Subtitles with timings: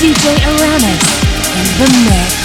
[0.00, 1.20] DJ Aramis
[1.60, 2.39] in the mix.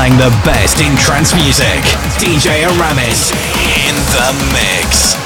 [0.00, 1.84] Playing the best in trance music.
[2.16, 3.32] DJ Aramis
[3.84, 5.19] in the mix.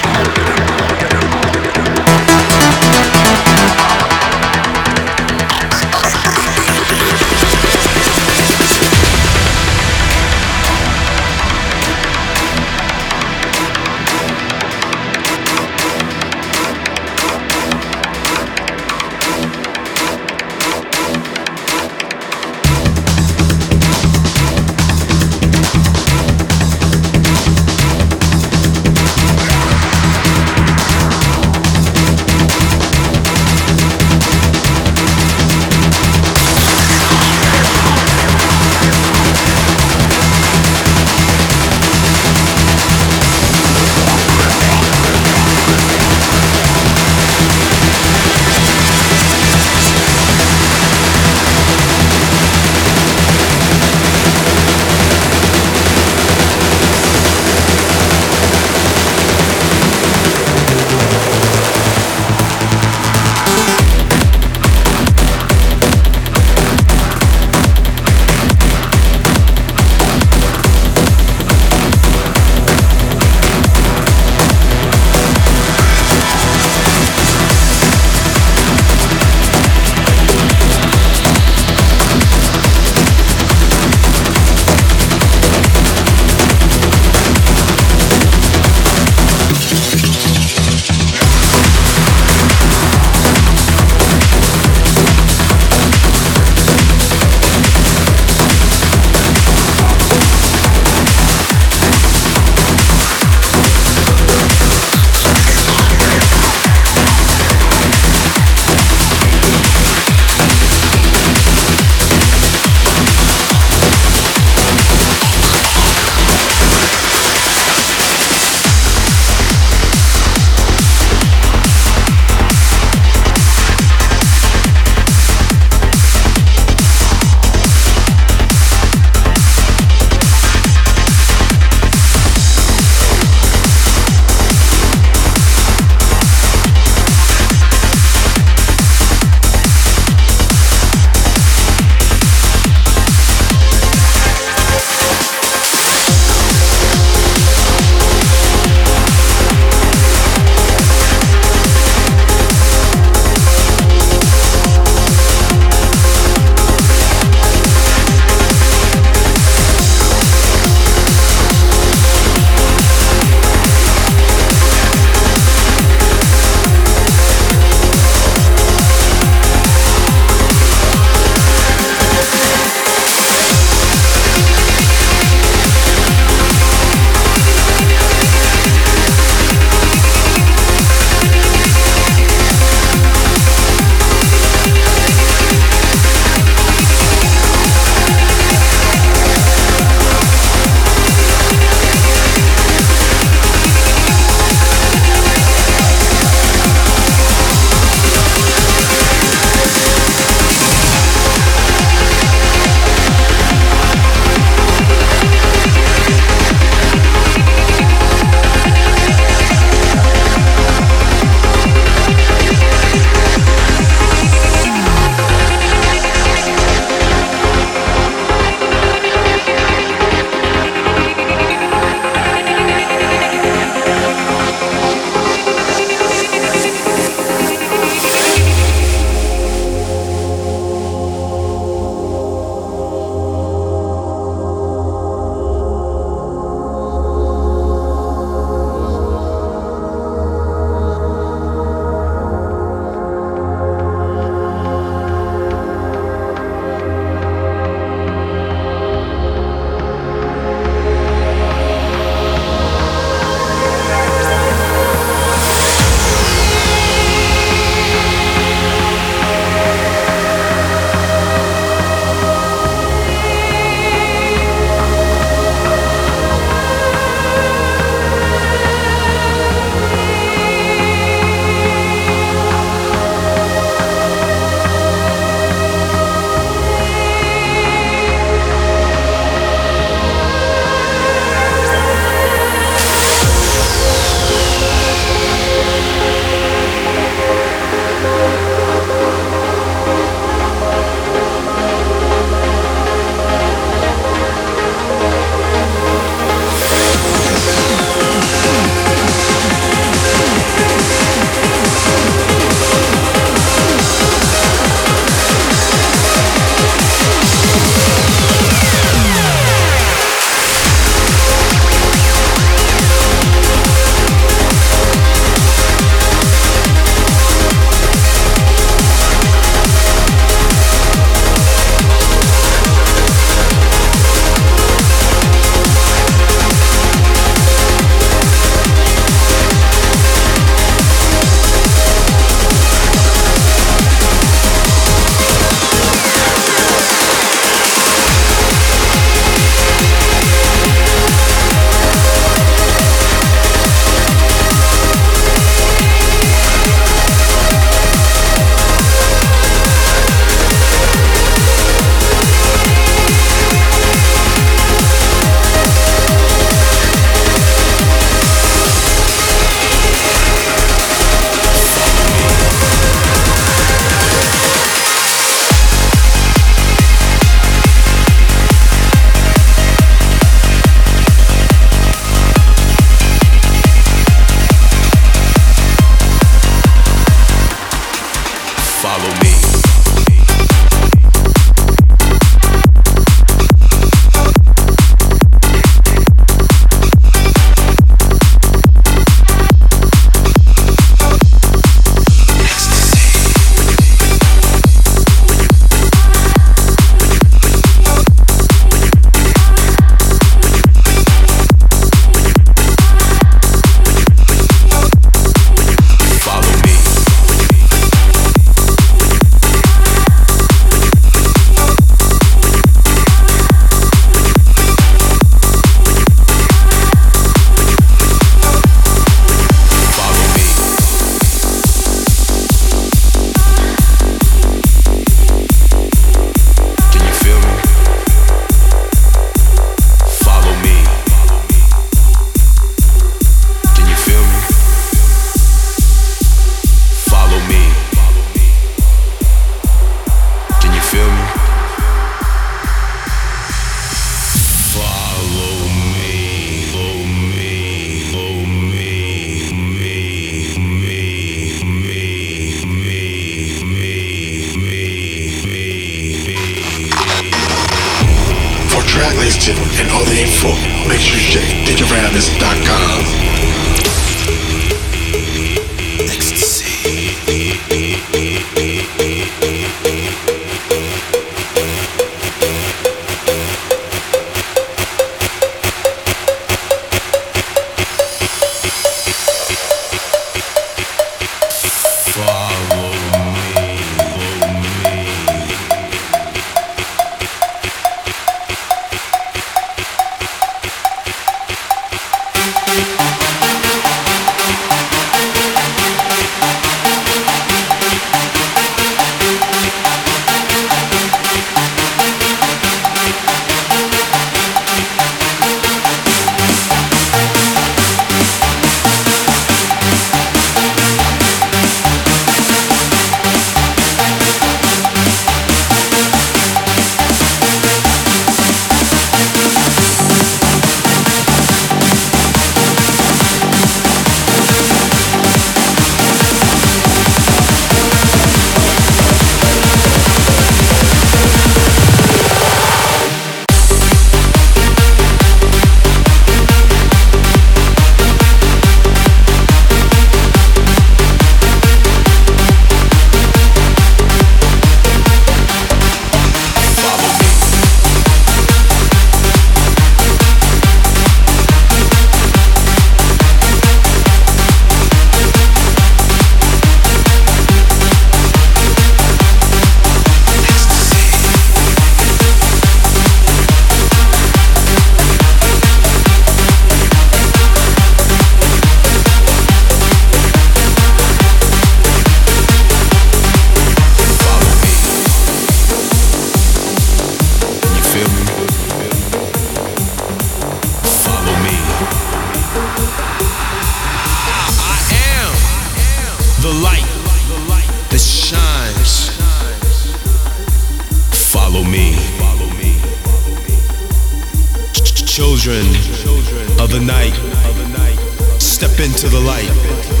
[599.01, 600.00] To the light.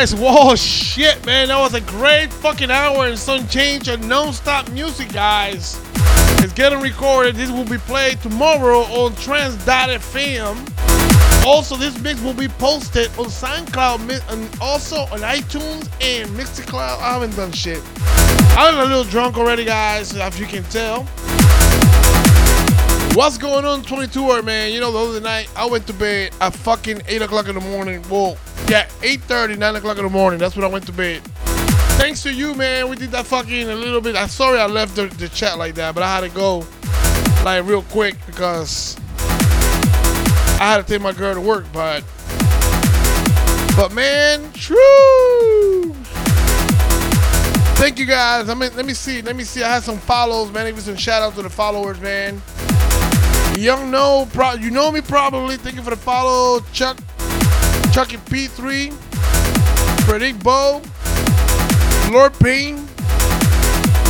[0.00, 0.14] Guys?
[0.14, 1.48] Whoa, shit, man.
[1.48, 5.78] That was a great fucking hour and some change of non-stop music, guys.
[6.42, 7.36] It's getting recorded.
[7.36, 10.56] This will be played tomorrow on trance.fm.
[11.46, 16.98] Also, this mix will be posted on SoundCloud and also on iTunes and Mixcloud.
[16.98, 17.82] I haven't done shit.
[18.56, 21.06] I'm a little drunk already, guys, as you can tell.
[23.14, 24.72] What's going on, 22-hour man?
[24.72, 27.60] You know, the other night I went to bed at fucking 8 o'clock in the
[27.60, 28.02] morning.
[28.08, 28.38] Well,
[28.70, 30.38] yeah, 8.30, 9 o'clock in the morning.
[30.38, 31.22] That's when I went to bed.
[31.98, 32.88] Thanks to you, man.
[32.88, 34.14] We did that fucking a little bit.
[34.14, 36.64] I'm sorry I left the, the chat like that, but I had to go
[37.44, 41.66] like real quick because I had to take my girl to work.
[41.72, 42.04] But,
[43.76, 45.92] but man, true.
[47.74, 48.48] Thank you guys.
[48.48, 49.20] I mean, let me see.
[49.20, 49.64] Let me see.
[49.64, 50.68] I had some follows, man.
[50.68, 52.40] Even some shout out to the followers, man.
[53.58, 55.56] Young No, pro- you know me probably.
[55.56, 56.98] Thank you for the follow, Chuck,
[57.92, 58.92] Chucky P3,
[60.06, 60.80] Predict Bo,
[62.12, 62.86] Lord Payne,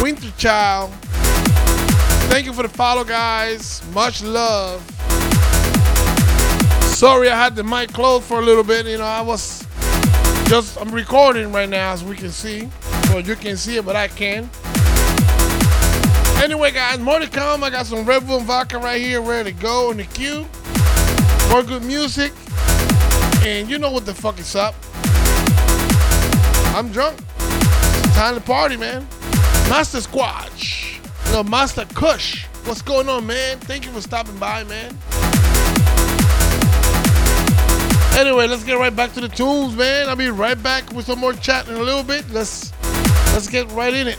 [0.03, 0.93] Winter Child.
[2.29, 3.83] Thank you for the follow, guys.
[3.95, 4.83] Much love.
[6.83, 8.87] Sorry I had the mic closed for a little bit.
[8.87, 9.67] You know, I was
[10.45, 12.69] just, I'm recording right now as we can see.
[13.09, 14.51] Well, you can see it, but I can.
[16.43, 17.65] Anyway, guys, more to come.
[17.65, 20.47] I got some Red Bull vodka right here ready to go in the queue.
[21.51, 22.33] More good music.
[23.43, 24.75] And you know what the fuck is up.
[26.77, 27.19] I'm drunk.
[28.15, 29.07] Time to party, man.
[29.69, 31.01] Master Squatch.
[31.33, 32.45] No, Master Kush.
[32.65, 33.59] What's going on, man?
[33.61, 34.97] Thank you for stopping by, man.
[38.19, 40.09] Anyway, let's get right back to the tunes, man.
[40.09, 42.29] I'll be right back with some more chat in a little bit.
[42.31, 42.73] Let's
[43.33, 44.19] let's get right in it.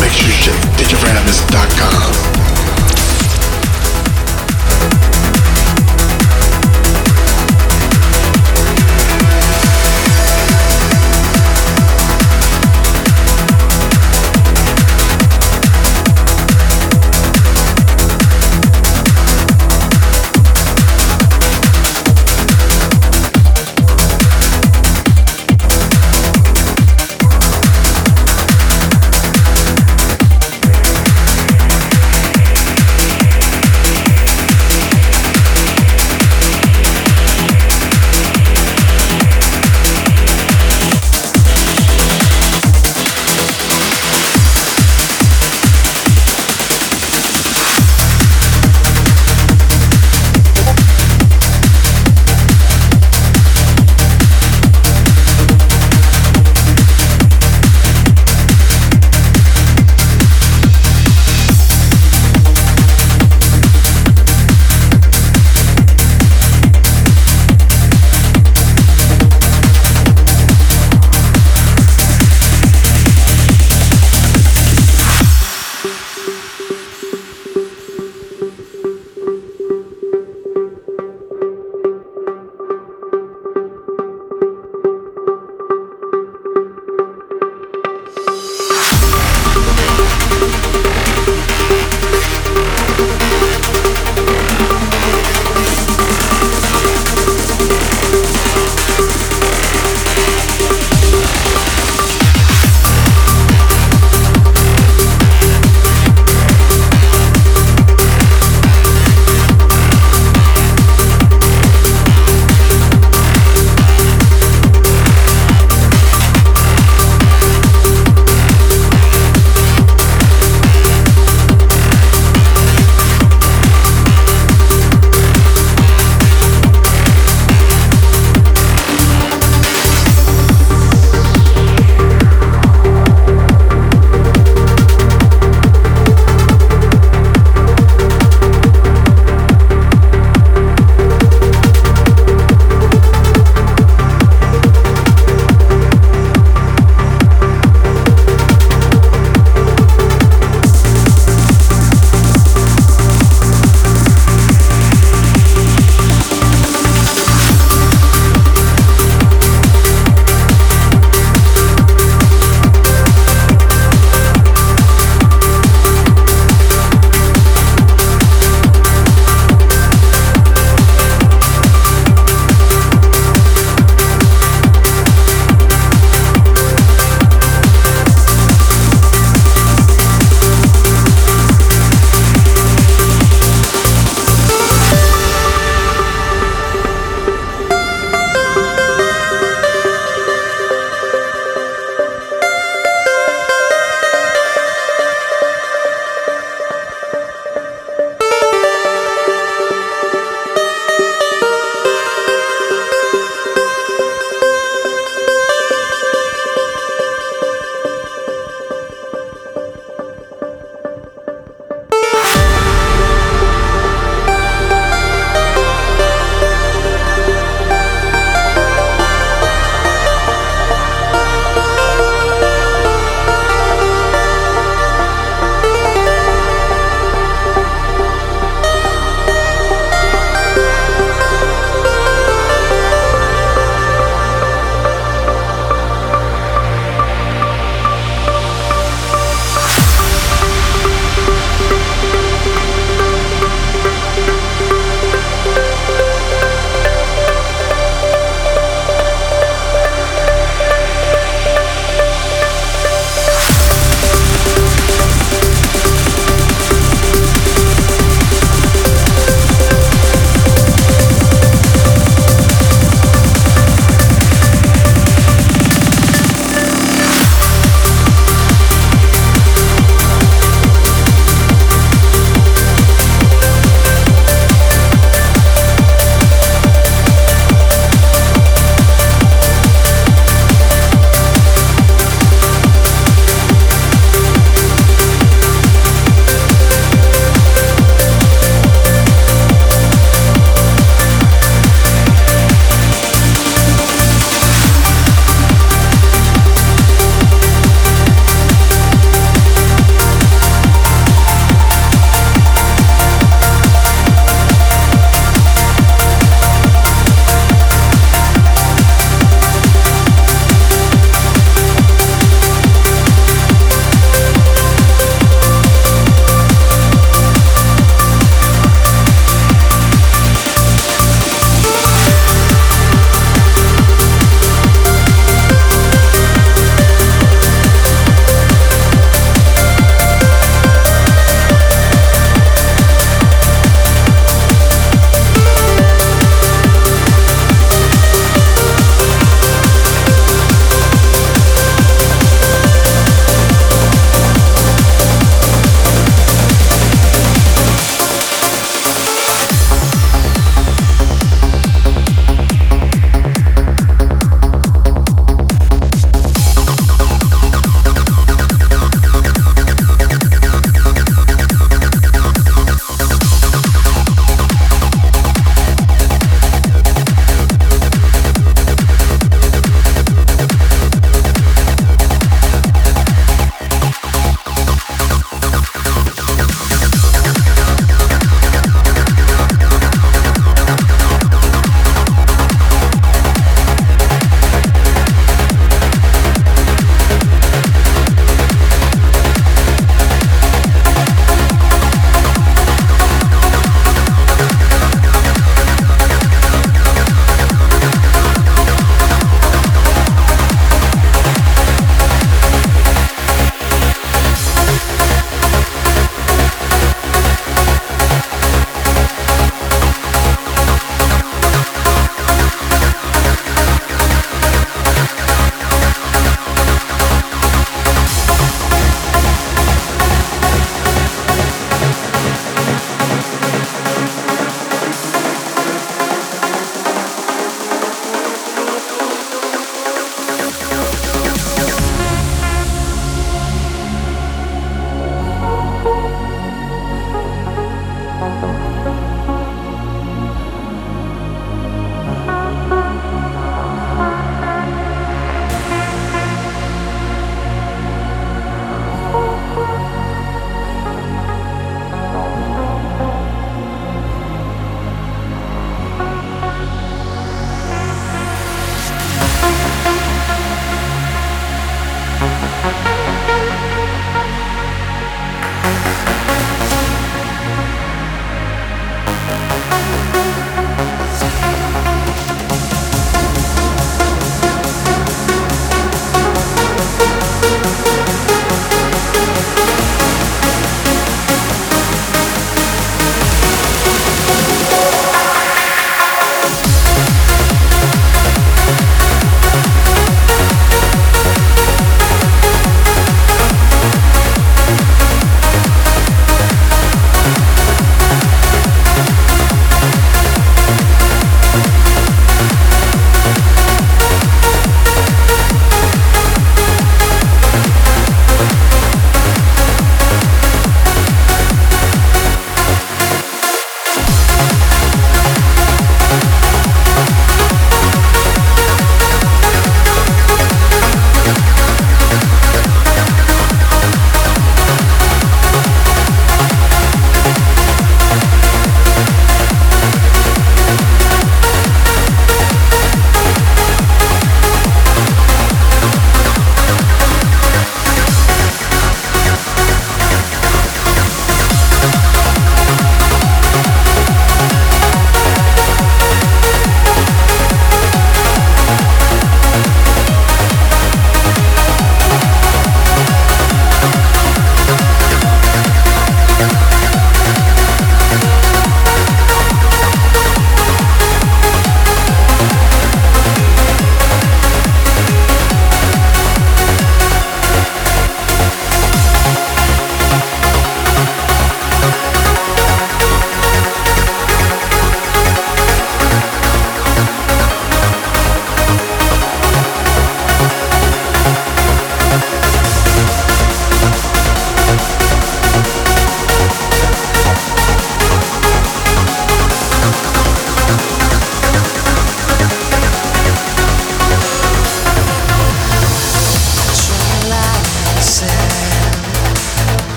[0.00, 2.39] Make sure you check DJAramis.com.